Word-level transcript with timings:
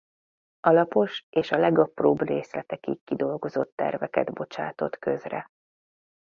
Alapos 0.59 1.25
és 1.29 1.51
a 1.51 1.57
legapróbb 1.57 2.21
részletekig 2.21 3.03
kidolgozott 3.03 3.75
terveket 3.75 4.33
bocsátott 4.33 4.97
közre. 4.97 5.47